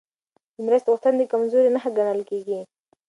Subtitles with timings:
[0.55, 2.59] د مرستې غوښتنه د کمزورۍ نښه ګڼل کېږي.